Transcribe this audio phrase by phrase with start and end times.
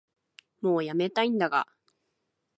[0.61, 1.67] もうやめたいんだが